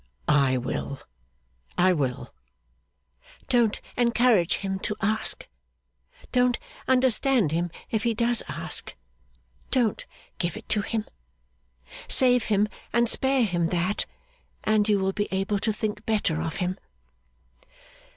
'I 0.27 0.57
Will, 0.57 0.99
I 1.77 1.93
Will.' 1.93 2.33
'Don't 3.47 3.79
encourage 3.95 4.55
him 4.57 4.79
to 4.79 4.95
ask. 4.99 5.47
Don't 6.31 6.57
understand 6.87 7.51
him 7.51 7.69
if 7.91 8.01
he 8.01 8.15
does 8.15 8.41
ask. 8.47 8.95
Don't 9.69 10.07
give 10.39 10.57
it 10.57 10.67
to 10.69 10.81
him. 10.81 11.05
Save 12.07 12.45
him 12.45 12.67
and 12.91 13.07
spare 13.07 13.43
him 13.45 13.67
that, 13.67 14.07
and 14.63 14.89
you 14.89 14.97
will 14.97 15.13
be 15.13 15.27
able 15.29 15.59
to 15.59 15.71
think 15.71 16.03
better 16.07 16.41
of 16.41 16.55
him! 16.55 16.79